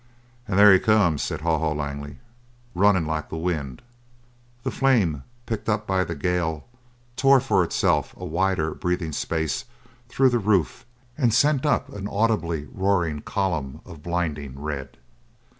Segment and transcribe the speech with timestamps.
[0.47, 2.17] "And there he comes!" said Haw Haw Langley.
[2.73, 3.83] "Runnin' like the wind!"
[4.63, 6.65] The flame, picked up by the gale,
[7.15, 9.65] tore for itself a wider breathing space
[10.09, 10.87] through the roof
[11.19, 14.97] and sent up an audibly roaring column of blinding red.